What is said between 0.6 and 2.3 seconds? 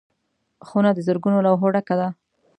خونه د زرګونو لوحو ډکه ده.